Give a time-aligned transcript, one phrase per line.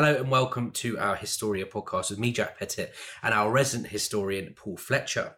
[0.00, 4.54] Hello and welcome to our Historia podcast with me, Jack Pettit, and our resident historian,
[4.54, 5.34] Paul Fletcher.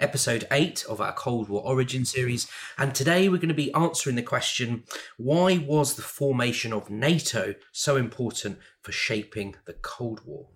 [0.00, 4.16] Episode 8 of our Cold War Origin series, and today we're going to be answering
[4.16, 4.82] the question
[5.18, 10.48] why was the formation of NATO so important for shaping the Cold War?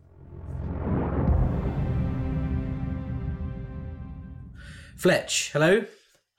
[4.96, 5.84] Fletch, hello.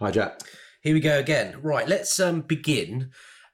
[0.01, 0.41] Hi, Jack.
[0.81, 1.55] Here we go again.
[1.61, 3.11] Right, let's um, begin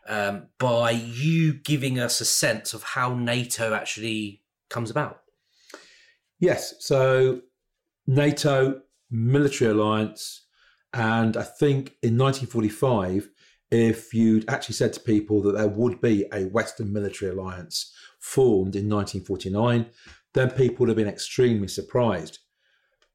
[0.08, 5.22] um, by you giving us a sense of how NATO actually comes about.
[6.40, 7.42] Yes, so
[8.06, 10.46] NATO, military alliance,
[10.94, 13.30] and I think in 1945,
[13.70, 18.76] if you'd actually said to people that there would be a Western military alliance formed
[18.76, 19.88] in 1949,
[20.34, 22.40] then people would have been extremely surprised.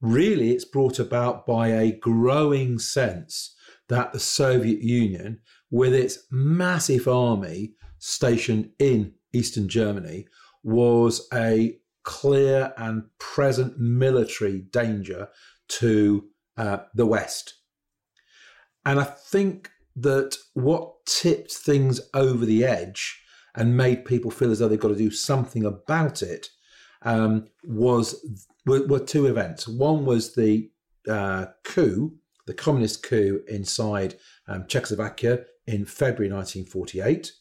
[0.01, 3.55] Really, it's brought about by a growing sense
[3.89, 5.41] that the Soviet Union,
[5.73, 10.27] with its massive army stationed in Eastern Germany,
[10.63, 15.29] was a clear and present military danger
[15.69, 16.29] to
[16.59, 17.55] uh, the West.
[18.85, 23.23] And I think that what tipped things over the edge
[23.55, 26.49] and made people feel as though they've got to do something about it
[27.03, 28.25] um, was
[28.67, 29.67] were, were, two events.
[29.67, 30.71] One was the
[31.09, 32.15] uh, coup,
[32.47, 37.33] the communist coup inside um, Czechoslovakia in February 1948.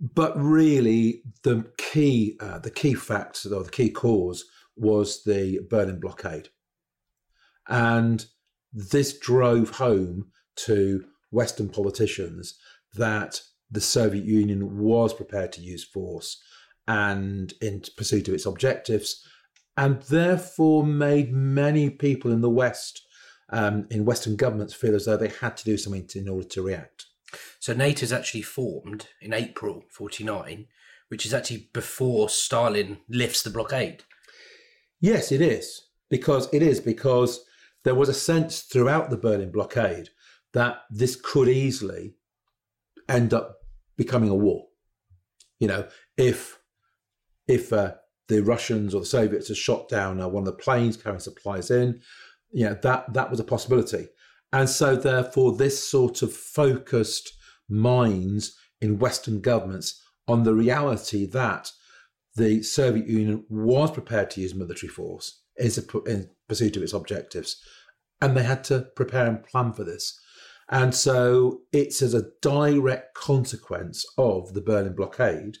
[0.00, 4.44] But really, the key uh, the key fact or the key cause
[4.76, 6.48] was the Berlin blockade,
[7.68, 8.26] and
[8.72, 12.58] this drove home to Western politicians
[12.94, 16.42] that the Soviet Union was prepared to use force
[16.86, 19.24] and in pursuit of its objectives,
[19.76, 23.06] and therefore made many people in the West,
[23.52, 26.48] um, in Western governments, feel as though they had to do something to, in order
[26.48, 27.06] to react.
[27.60, 30.66] So NATO is actually formed in April 49,
[31.08, 34.02] which is actually before Stalin lifts the blockade.
[35.00, 35.82] Yes, it is.
[36.10, 37.44] Because it is, because
[37.84, 40.10] there was a sense throughout the Berlin blockade
[40.52, 42.14] that this could easily
[43.08, 43.56] end up
[43.96, 44.66] becoming a war.
[45.58, 46.58] You know, if
[47.48, 47.92] if uh,
[48.28, 51.70] the Russians or the Soviets had shot down uh, one of the planes carrying supplies
[51.70, 52.00] in,
[52.52, 54.08] you know, that that was a possibility.
[54.52, 57.32] And so, therefore, this sort of focused
[57.68, 61.70] minds in Western governments on the reality that
[62.36, 67.62] the Soviet Union was prepared to use military force in pursuit of its objectives.
[68.20, 70.18] And they had to prepare and plan for this.
[70.68, 75.58] And so it's as a direct consequence of the Berlin blockade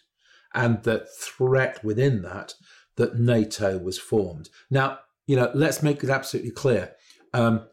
[0.54, 2.54] and the threat within that
[2.96, 4.48] that NATO was formed.
[4.70, 6.92] Now, you know, let's make it absolutely clear.
[7.32, 7.66] Um,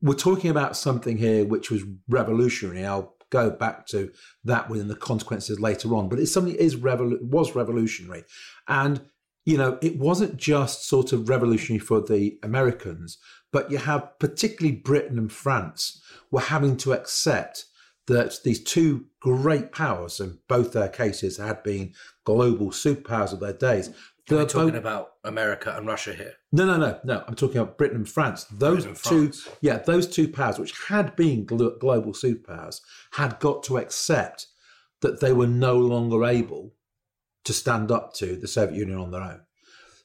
[0.00, 2.84] we're talking about something here which was revolutionary.
[2.84, 4.10] I'll go back to
[4.44, 8.24] that within the consequences later on, but it's something that is revol- was revolutionary,
[8.66, 9.00] and
[9.44, 13.16] you know, it wasn't just sort of revolutionary for the Americans,
[13.50, 17.64] but you have particularly Britain and France were having to accept
[18.08, 21.94] that these two great powers, in both their cases had been
[22.24, 23.90] global superpowers of their days.
[24.30, 26.34] We're talking both, about America and Russia here.
[26.52, 27.24] No, no, no, no.
[27.26, 28.44] I'm talking about Britain and France.
[28.44, 29.48] Those and two, France.
[29.60, 32.80] yeah, those two powers, which had been global superpowers,
[33.12, 34.46] had got to accept
[35.00, 36.74] that they were no longer able
[37.44, 39.40] to stand up to the Soviet Union on their own.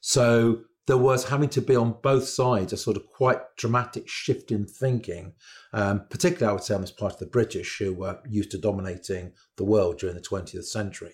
[0.02, 4.52] So there was having to be on both sides a sort of quite dramatic shift
[4.52, 5.34] in thinking,
[5.72, 8.58] um, particularly I would say on this part of the British who were used to
[8.58, 11.14] dominating the world during the 20th century.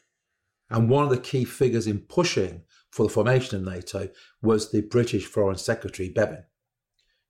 [0.69, 4.09] And one of the key figures in pushing for the formation of NATO
[4.41, 6.43] was the British Foreign Secretary Bevin,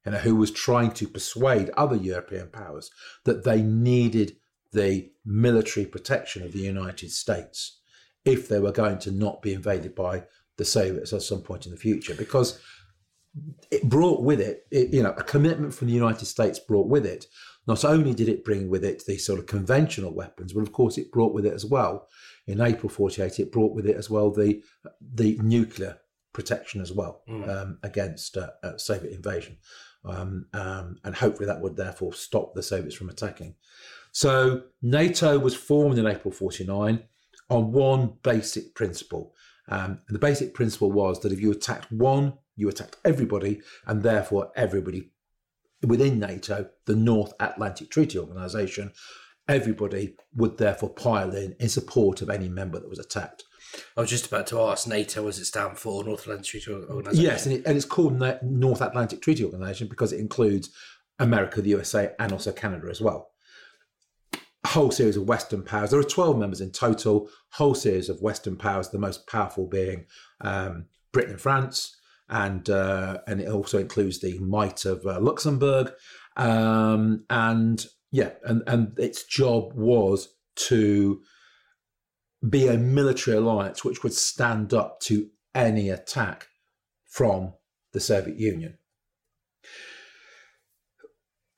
[0.06, 2.90] you know, who was trying to persuade other European powers
[3.26, 4.38] that they needed
[4.72, 7.82] the military protection of the United States
[8.26, 10.24] if they were going to not be invaded by
[10.58, 12.60] the Soviets at some point in the future, because
[13.72, 17.06] it brought with it, it, you know, a commitment from the United States brought with
[17.06, 17.26] it.
[17.68, 20.98] Not only did it bring with it the sort of conventional weapons, but of course
[20.98, 22.08] it brought with it as well.
[22.50, 24.64] In April '48, it brought with it as well the
[25.00, 26.00] the nuclear
[26.34, 27.48] protection as well mm.
[27.48, 29.58] um, against uh, uh, Soviet invasion,
[30.04, 33.56] um, um, and hopefully that would therefore stop the Soviets from attacking.
[34.12, 37.04] So NATO was formed in April '49
[37.50, 39.36] on one basic principle,
[39.68, 44.02] um, and the basic principle was that if you attacked one, you attacked everybody, and
[44.02, 45.12] therefore everybody
[45.86, 48.92] within NATO, the North Atlantic Treaty Organization,
[49.50, 53.44] everybody would therefore pile in in support of any member that was attacked.
[53.98, 57.24] I was just about to ask NATO, as it stand for North Atlantic Treaty Organization?
[57.24, 60.70] Yes, and, it, and it's called North Atlantic Treaty Organization because it includes
[61.20, 63.32] America, the USA, and also Canada as well.
[64.34, 65.92] a whole series of Western powers.
[65.92, 70.06] There are 12 members in total, whole series of Western powers, the most powerful being
[70.42, 71.96] um, Britain and France.
[72.32, 75.92] And uh, and it also includes the might of uh, Luxembourg,
[76.38, 81.22] um, and yeah, and and its job was to
[82.48, 86.48] be a military alliance which would stand up to any attack
[87.06, 87.54] from
[87.94, 88.78] the Soviet Union.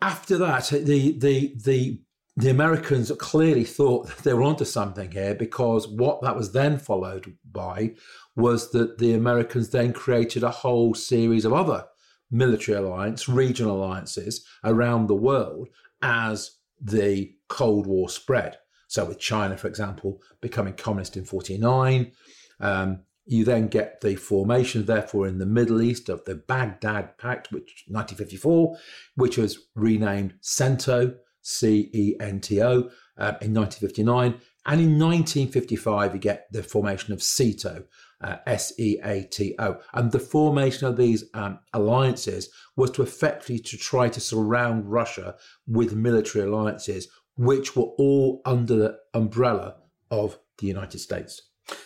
[0.02, 2.02] After that, the the the
[2.38, 7.38] the Americans clearly thought they were onto something here because what that was then followed
[7.50, 7.94] by
[8.36, 11.86] was that the Americans then created a whole series of other
[12.32, 15.68] military alliance, regional alliances around the world
[16.02, 18.58] as the Cold War spread.
[18.88, 22.12] So, with China, for example, becoming communist in 49,
[22.60, 27.52] um, you then get the formation, therefore, in the Middle East of the Baghdad Pact,
[27.52, 28.78] which 1954,
[29.16, 34.42] which was renamed CENTO, C E N T O, uh, in 1959.
[34.66, 37.86] And in 1955, you get the formation of SEATO,
[38.24, 39.78] uh, S E A T O.
[39.94, 45.36] And the formation of these um, alliances was to effectively to try to surround Russia
[45.68, 49.76] with military alliances, which were all under the umbrella
[50.10, 51.42] of the United States.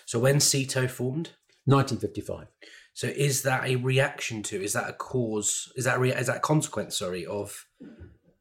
[0.05, 1.31] So when SEATO formed?
[1.65, 2.47] 1955.
[2.93, 4.63] So is that a reaction to?
[4.63, 5.71] Is that a cause?
[5.75, 6.97] Is that a, is that a consequence?
[6.97, 7.65] Sorry, of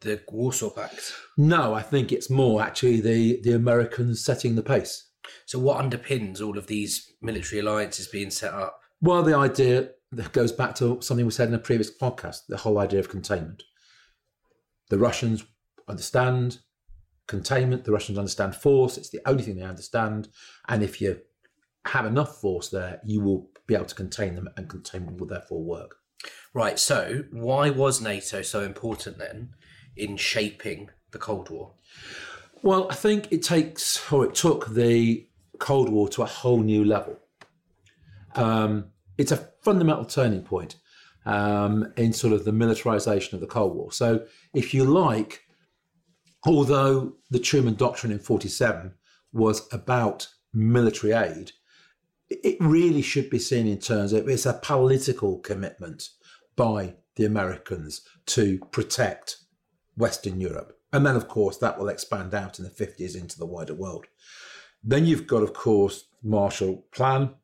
[0.01, 1.13] the Warsaw Pact?
[1.37, 5.04] No, I think it's more actually the the Americans setting the pace.
[5.47, 8.81] So what underpins all of these military alliances being set up?
[9.01, 12.57] Well, the idea that goes back to something we said in a previous podcast: the
[12.57, 13.63] whole idea of containment.
[14.91, 15.45] The Russians
[15.89, 16.59] understand
[17.27, 17.85] containment.
[17.85, 18.97] The Russians understand force.
[18.97, 20.29] It's the only thing they understand.
[20.69, 21.21] And if you
[21.87, 25.63] have enough force there, you will be able to contain them, and containment will therefore
[25.63, 25.97] work.
[26.53, 26.79] Right.
[26.79, 29.51] So, why was NATO so important then
[29.97, 31.75] in shaping the Cold War?
[32.65, 35.27] Well, I think it takes, or it took the
[35.59, 37.19] Cold War to a whole new level.
[38.37, 38.87] Um,
[39.19, 40.77] it's a fundamental turning point
[41.27, 43.93] um, in sort of the militarization of the Cold War.
[43.93, 44.25] So,
[44.55, 45.43] if you like,
[46.47, 48.95] although the Truman Doctrine in 47
[49.35, 51.53] was about military aid,
[52.31, 56.09] it really should be seen in terms of it's a political commitment
[56.57, 59.37] by the Americans to protect
[59.99, 60.79] Western Europe.
[60.95, 64.07] And then, of course, that will expand out in the 50s into the wider world.
[64.85, 67.35] Then you've got, of course, Marshall Plan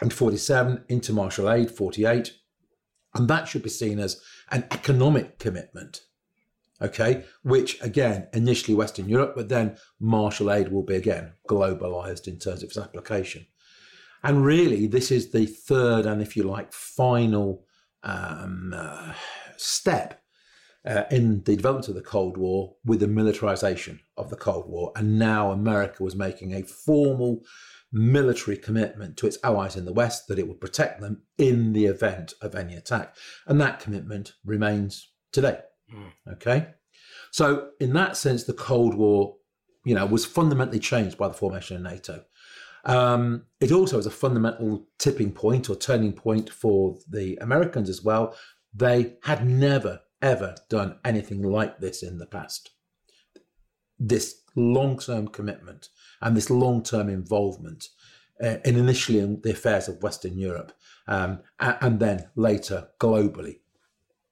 [0.00, 2.32] and 47 into Marshall Aid, 48.
[3.14, 6.04] And that should be seen as an economic commitment,
[6.80, 12.38] okay, which again, initially Western Europe, but then Marshall Aid will be again globalized in
[12.38, 13.44] terms of its application.
[14.22, 17.66] And really, this is the third and, if you like, final
[18.02, 19.12] um, uh,
[19.58, 20.22] step
[20.86, 24.92] uh, in the development of the Cold War with the militarization of the Cold War.
[24.94, 27.42] And now America was making a formal
[27.92, 31.86] military commitment to its allies in the West that it would protect them in the
[31.86, 33.16] event of any attack.
[33.46, 35.60] And that commitment remains today.
[35.92, 36.12] Mm.
[36.34, 36.68] Okay.
[37.30, 39.36] So, in that sense, the Cold War,
[39.84, 42.24] you know, was fundamentally changed by the formation of NATO.
[42.84, 48.02] Um, it also is a fundamental tipping point or turning point for the Americans as
[48.02, 48.36] well.
[48.72, 52.70] They had never, ever done anything like this in the past.
[53.98, 55.88] This long term commitment
[56.20, 57.88] and this long term involvement
[58.42, 60.72] uh, in initially in the affairs of Western Europe
[61.08, 63.58] um, and, and then later globally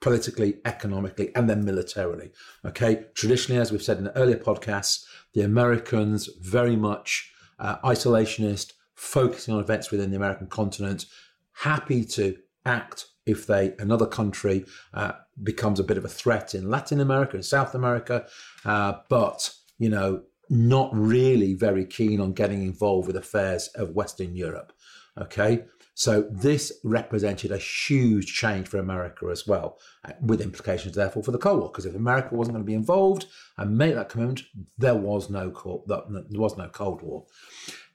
[0.04, 2.30] politically, economically, and then militarily.
[2.62, 8.74] Okay, traditionally, as we've said in the earlier podcasts, the Americans very much uh, isolationist,
[8.94, 11.06] focusing on events within the American continent,
[11.52, 15.12] happy to act if they another country uh,
[15.42, 18.26] becomes a bit of a threat in Latin America and South America,
[18.64, 24.36] uh, but you know not really very keen on getting involved with affairs of Western
[24.36, 24.72] Europe.
[25.18, 25.64] Okay,
[25.94, 31.30] so this represented a huge change for America as well, uh, with implications therefore for
[31.30, 31.68] the Cold War.
[31.68, 33.26] Because if America wasn't going to be involved
[33.56, 34.42] and make that commitment,
[34.76, 37.26] there was no Cold, there was no Cold War.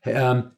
[0.05, 0.53] Um,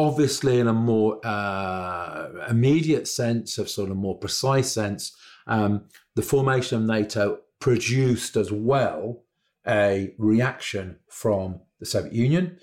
[0.00, 5.14] obviously, in a more uh, immediate sense, of sort of more precise sense,
[5.46, 9.22] um, the formation of NATO produced as well
[9.66, 12.58] a reaction from the Soviet Union.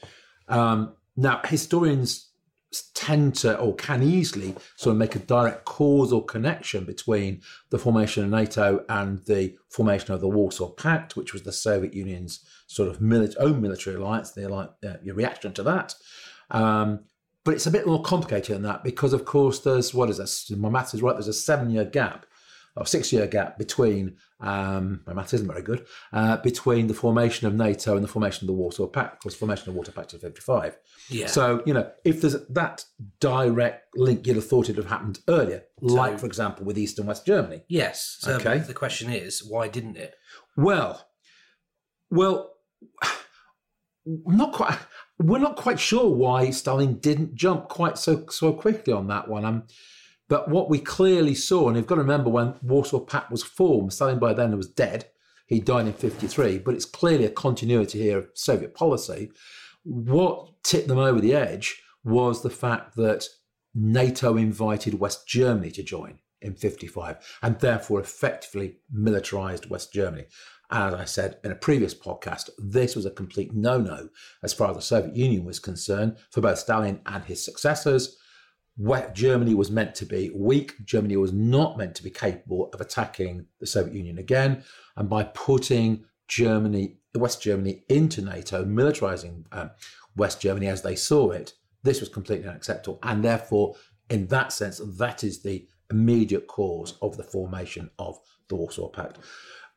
[0.48, 2.32] Um, now, historians
[2.96, 8.24] tend to or can easily sort of make a direct causal connection between the formation
[8.24, 12.90] of NATO and the formation of the Warsaw Pact, which was the Soviet Union's sort
[12.90, 15.96] of mili- own military alliance, the uh, your reaction to that.
[16.50, 17.02] Um,
[17.48, 20.52] but it's a bit more complicated than that because, of course, there's what is this?
[20.52, 21.14] My maths is right.
[21.14, 22.26] There's a seven-year gap
[22.76, 27.48] or six year gap between, um, my math isn't very good, uh, between the formation
[27.48, 29.14] of NATO and the formation of the Warsaw Pact.
[29.14, 30.78] Of course, formation of the Warsaw Pact is 55.
[31.10, 31.26] Yeah.
[31.28, 32.84] So, you know, if there's that
[33.20, 37.00] direct link, you'd have thought it would have happened earlier, like, for example, with East
[37.00, 37.64] and West Germany.
[37.70, 38.18] yes.
[38.20, 38.60] So Okay.
[38.60, 40.14] the question is, why didn't it?
[40.58, 41.08] Well,
[42.12, 42.52] well,
[44.06, 44.78] not quite.
[45.20, 49.46] We're not quite sure why Stalin didn't jump quite so so quickly on that one.
[49.46, 49.64] Um,
[50.30, 53.94] but what we clearly saw, and you've got to remember when Warsaw Pact was formed,
[53.94, 55.06] Stalin by then was dead.
[55.48, 59.32] He died in '53, but it's clearly a continuity here of Soviet policy.
[59.84, 63.28] What tipped them over the edge was the fact that
[63.74, 70.26] NATO invited West Germany to join in 55 and therefore effectively militarized West Germany.
[70.70, 74.10] As I said in a previous podcast, this was a complete no no
[74.44, 78.18] as far as the Soviet Union was concerned for both Stalin and his successors.
[78.78, 80.74] West Germany was meant to be weak.
[80.86, 84.64] Germany was not meant to be capable of attacking the Soviet Union again.
[84.96, 89.72] And by putting Germany, West Germany into NATO, militarizing um,
[90.16, 91.54] West Germany as they saw it,
[91.84, 93.00] this was completely unacceptable.
[93.02, 93.76] And therefore,
[94.10, 99.20] in that sense, that is the immediate cause of the formation of the Warsaw Pact.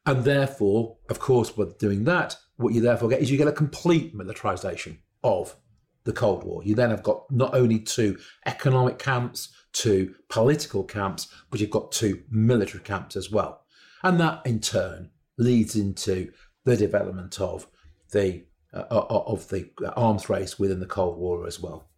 [0.06, 3.52] And therefore, of course, with doing that, what you therefore get is you get a
[3.52, 5.56] complete militarization of
[6.04, 6.62] the Cold War.
[6.64, 11.92] You then have got not only two economic camps, two political camps, but you've got
[11.92, 13.62] two military camps as well.
[14.02, 16.32] And that in turn leads into
[16.64, 17.66] the development of
[18.12, 21.88] the uh, uh, uh of the uh, arms race within the Cold War as well.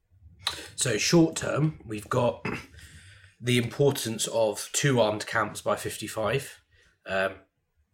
[0.75, 2.47] So short term, we've got
[3.43, 6.61] the importance of two armed camps by 55.
[7.07, 7.33] Um,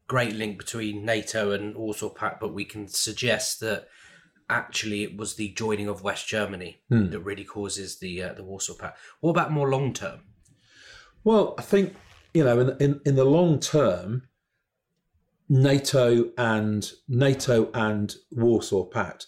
[0.07, 3.89] great link between NATO and Warsaw Pact, but we can suggest that
[4.51, 8.75] actually it was the joining of West Germany that really causes the uh, the Warsaw
[8.75, 8.99] Pact.
[9.21, 10.21] What about more long term?
[11.25, 11.95] Well, I think
[12.35, 14.29] you know, in, in in the long term,
[15.49, 19.27] NATO and NATO and Warsaw Pact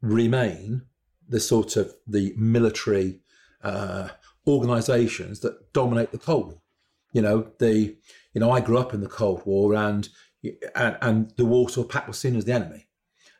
[0.00, 0.82] remain
[1.28, 3.20] the sort of the military
[3.62, 4.08] uh,
[4.46, 6.60] organisations that dominate the Cold War.
[7.12, 7.96] You know, the
[8.32, 10.08] you know I grew up in the Cold War, and
[10.74, 12.88] and, and the Warsaw Pact was seen as the enemy,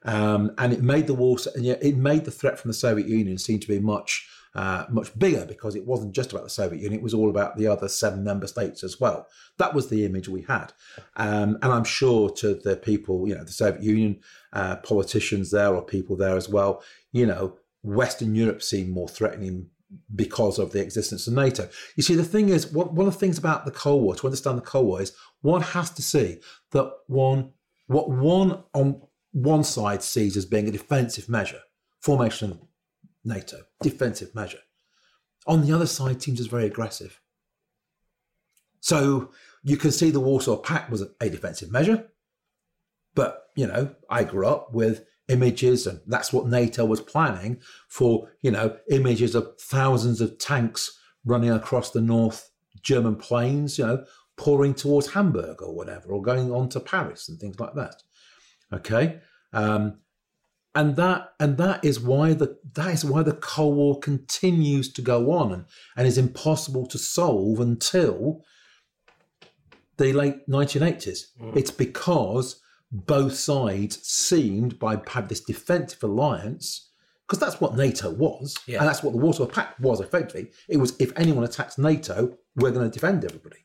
[0.04, 3.08] um, and it made the war and yet it made the threat from the Soviet
[3.08, 6.80] Union seem to be much uh, much bigger because it wasn't just about the Soviet
[6.80, 9.26] Union; it was all about the other seven member states as well.
[9.58, 10.72] That was the image we had,
[11.16, 14.20] um, and I'm sure to the people, you know, the Soviet Union
[14.52, 16.82] uh, politicians there or people there as well,
[17.12, 19.70] you know, Western Europe seemed more threatening
[20.14, 21.68] because of the existence of NATO.
[21.96, 24.26] You see, the thing is, one, one of the things about the Cold War, to
[24.26, 26.38] understand the Cold War, is one has to see
[26.72, 27.52] that one,
[27.86, 31.60] what one on one side sees as being a defensive measure,
[32.00, 32.60] formation of
[33.24, 34.60] NATO, defensive measure,
[35.46, 37.20] on the other side seems as very aggressive.
[38.80, 39.30] So
[39.62, 42.08] you can see the Warsaw Pact was a defensive measure,
[43.14, 48.30] but you know, I grew up with images, and that's what NATO was planning for,
[48.42, 52.50] you know, images of thousands of tanks running across the North
[52.82, 54.04] German plains, you know,
[54.36, 58.02] pouring towards Hamburg or whatever, or going on to Paris and things like that.
[58.72, 59.20] Okay.
[59.52, 59.98] Um,
[60.74, 65.02] and that and that is why the that is why the Cold War continues to
[65.02, 65.64] go on and,
[65.96, 68.44] and is impossible to solve until
[69.96, 71.26] the late 1980s.
[71.54, 72.60] It's because
[72.94, 76.90] both sides seemed by have this defensive alliance
[77.26, 78.78] because that's what NATO was, Yeah.
[78.80, 80.52] and that's what the Warsaw Pact was effectively.
[80.68, 83.64] It was if anyone attacks NATO, we're going to defend everybody.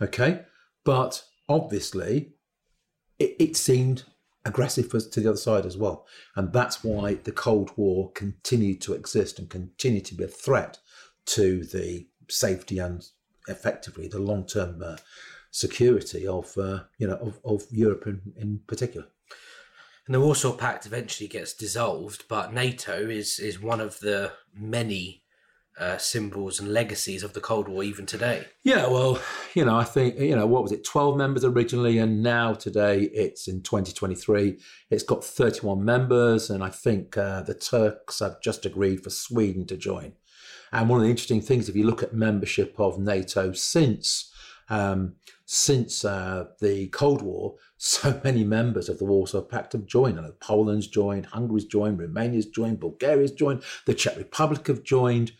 [0.00, 0.42] Okay,
[0.84, 2.32] but obviously,
[3.18, 4.04] it, it seemed
[4.44, 8.80] aggressive for, to the other side as well, and that's why the Cold War continued
[8.82, 10.78] to exist and continued to be a threat
[11.26, 13.06] to the safety and
[13.48, 14.96] effectively the long-term uh,
[15.50, 19.06] security of uh, you know of, of Europe in, in particular.
[20.06, 25.22] And the Warsaw Pact eventually gets dissolved, but NATO is is one of the many
[25.78, 28.46] uh, symbols and legacies of the Cold War even today.
[28.64, 29.20] Yeah, well,
[29.54, 33.02] you know, I think you know what was it, twelve members originally, and now today
[33.02, 34.58] it's in 2023.
[34.90, 39.66] It's got 31 members, and I think uh, the Turks have just agreed for Sweden
[39.66, 40.14] to join.
[40.72, 44.32] And one of the interesting things, if you look at membership of NATO since
[44.68, 45.14] um,
[45.50, 50.16] since uh, the Cold War, so many members of the Warsaw Pact have joined.
[50.16, 55.32] Know Poland's joined, Hungary's joined, Romania's joined, Bulgaria's joined, the Czech Republic have joined.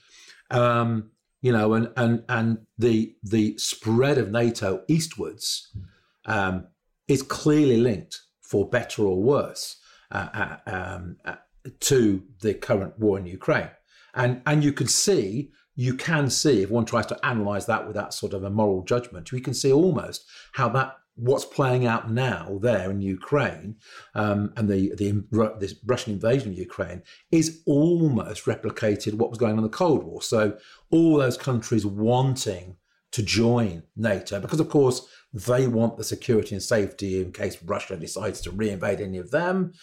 [0.50, 1.10] Um,
[1.42, 5.76] you know, and and and the the spread of NATO eastwards
[6.24, 6.66] um,
[7.06, 9.76] is clearly linked, for better or worse,
[10.10, 11.36] uh, uh, um, uh,
[11.80, 13.70] to the current war in Ukraine.
[14.14, 17.94] And and you can see you can see if one tries to analyze that with
[17.94, 22.10] that sort of a moral judgment, we can see almost how that what's playing out
[22.10, 23.76] now there in Ukraine
[24.16, 29.52] um, and the, the the Russian invasion of Ukraine is almost replicated what was going
[29.52, 30.20] on in the Cold War.
[30.20, 30.58] So
[30.90, 32.76] all those countries wanting
[33.12, 37.96] to join NATO because, of course, they want the security and safety in case Russia
[37.96, 39.74] decides to reinvade any of them.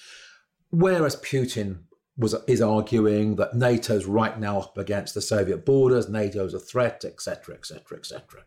[0.72, 1.84] Whereas Putin
[2.18, 7.04] was is arguing that NATO's right now up against the Soviet borders, NATO's a threat,
[7.06, 8.44] etc., etc., etc.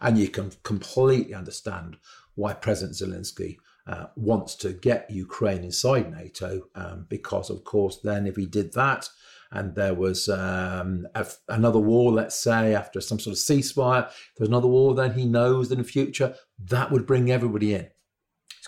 [0.00, 1.96] And you can completely understand
[2.34, 8.26] why President Zelensky uh, wants to get Ukraine inside NATO, um, because of course, then
[8.26, 9.08] if he did that,
[9.52, 14.48] and there was um, a, another war, let's say, after some sort of ceasefire, there's
[14.48, 16.34] another war, then he knows that in the future
[16.66, 17.88] that would bring everybody in.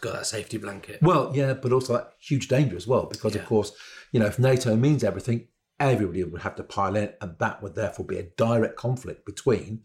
[0.03, 1.01] Got that safety blanket.
[1.01, 3.41] Well, yeah, but also that huge danger as well, because yeah.
[3.41, 3.73] of course,
[4.11, 5.47] you know, if NATO means everything,
[5.79, 9.83] everybody would have to pile in, and that would therefore be a direct conflict between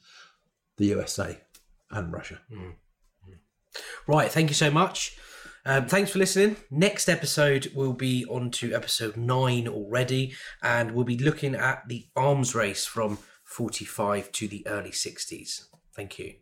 [0.77, 1.39] the USA
[1.91, 2.39] and Russia.
[2.51, 2.73] Mm.
[4.07, 5.17] Right, thank you so much.
[5.65, 6.55] Um, thanks for listening.
[6.71, 10.33] Next episode will be on to episode nine already,
[10.63, 15.65] and we'll be looking at the arms race from 45 to the early 60s.
[15.93, 16.35] Thank you.